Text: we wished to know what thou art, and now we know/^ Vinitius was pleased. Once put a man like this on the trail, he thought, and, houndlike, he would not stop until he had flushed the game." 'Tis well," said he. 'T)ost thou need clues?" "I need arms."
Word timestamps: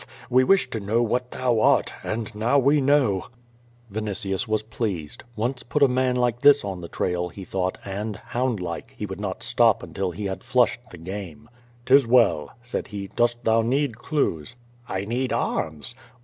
we 0.31 0.43
wished 0.43 0.71
to 0.73 0.79
know 0.79 0.99
what 1.03 1.29
thou 1.29 1.59
art, 1.59 1.93
and 2.03 2.33
now 2.33 2.57
we 2.57 2.81
know/^ 2.81 3.29
Vinitius 3.91 4.47
was 4.47 4.63
pleased. 4.63 5.23
Once 5.35 5.61
put 5.61 5.83
a 5.83 5.87
man 5.87 6.15
like 6.15 6.39
this 6.41 6.65
on 6.65 6.81
the 6.81 6.87
trail, 6.87 7.29
he 7.29 7.45
thought, 7.45 7.77
and, 7.85 8.15
houndlike, 8.31 8.95
he 8.97 9.05
would 9.05 9.21
not 9.21 9.43
stop 9.43 9.83
until 9.83 10.09
he 10.09 10.25
had 10.25 10.43
flushed 10.43 10.89
the 10.89 10.97
game." 10.97 11.47
'Tis 11.85 12.07
well," 12.07 12.49
said 12.63 12.87
he. 12.87 13.09
'T)ost 13.09 13.43
thou 13.43 13.61
need 13.61 13.95
clues?" 13.99 14.55
"I 14.89 15.05
need 15.05 15.31
arms." 15.31 15.93